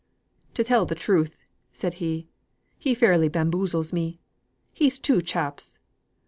[0.55, 2.27] "To tell the truth," said he,
[2.79, 4.19] "he fairly bamboozles me.
[4.73, 5.79] He's two chaps.